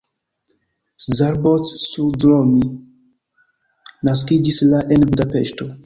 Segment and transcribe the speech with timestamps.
[1.15, 2.63] Szabolcs Szuromi
[4.09, 5.75] naskiĝis la en Budapeŝto.